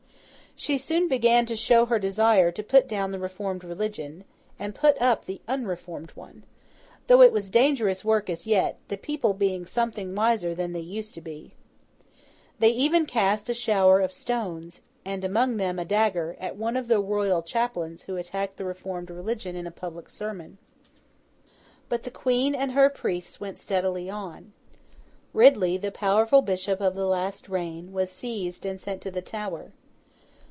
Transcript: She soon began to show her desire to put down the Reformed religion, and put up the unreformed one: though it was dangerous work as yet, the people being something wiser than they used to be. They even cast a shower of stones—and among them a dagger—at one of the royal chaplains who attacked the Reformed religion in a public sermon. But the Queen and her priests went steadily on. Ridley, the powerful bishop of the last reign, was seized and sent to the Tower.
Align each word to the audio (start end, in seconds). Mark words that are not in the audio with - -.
She 0.53 0.77
soon 0.77 1.07
began 1.07 1.47
to 1.47 1.55
show 1.55 1.85
her 1.87 1.97
desire 1.97 2.51
to 2.51 2.61
put 2.61 2.87
down 2.87 3.09
the 3.11 3.17
Reformed 3.19 3.63
religion, 3.63 4.25
and 4.59 4.75
put 4.75 5.01
up 5.01 5.23
the 5.25 5.41
unreformed 5.47 6.11
one: 6.11 6.43
though 7.07 7.21
it 7.21 7.31
was 7.31 7.49
dangerous 7.49 8.05
work 8.05 8.29
as 8.29 8.45
yet, 8.45 8.77
the 8.89 8.97
people 8.97 9.33
being 9.33 9.65
something 9.65 10.13
wiser 10.13 10.53
than 10.53 10.71
they 10.73 10.81
used 10.81 11.15
to 11.15 11.21
be. 11.21 11.53
They 12.59 12.69
even 12.69 13.07
cast 13.07 13.49
a 13.49 13.55
shower 13.55 14.01
of 14.01 14.11
stones—and 14.13 15.25
among 15.25 15.57
them 15.57 15.79
a 15.79 15.85
dagger—at 15.85 16.57
one 16.57 16.75
of 16.77 16.87
the 16.89 16.99
royal 16.99 17.41
chaplains 17.41 18.03
who 18.03 18.17
attacked 18.17 18.57
the 18.57 18.65
Reformed 18.65 19.09
religion 19.09 19.55
in 19.55 19.65
a 19.65 19.71
public 19.71 20.09
sermon. 20.09 20.59
But 21.89 22.03
the 22.03 22.11
Queen 22.11 22.53
and 22.53 22.73
her 22.73 22.89
priests 22.89 23.39
went 23.39 23.57
steadily 23.57 24.09
on. 24.11 24.51
Ridley, 25.33 25.77
the 25.77 25.91
powerful 25.91 26.41
bishop 26.43 26.81
of 26.81 26.93
the 26.93 27.07
last 27.07 27.47
reign, 27.49 27.93
was 27.93 28.11
seized 28.11 28.63
and 28.65 28.79
sent 28.79 29.01
to 29.01 29.09
the 29.09 29.23
Tower. 29.23 29.71